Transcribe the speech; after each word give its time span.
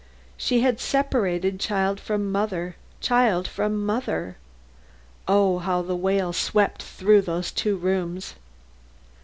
She 0.35 0.61
had 0.61 0.79
separated 0.79 1.59
child 1.59 1.99
from 1.99 2.31
mother! 2.31 2.75
child 3.01 3.47
from 3.47 3.85
mother! 3.85 4.35
Oh, 5.27 5.59
how 5.59 5.83
the 5.83 5.95
wail 5.95 6.33
swept 6.33 6.81
through 6.81 7.21
those 7.21 7.51
two 7.51 7.77
rooms! 7.77 8.33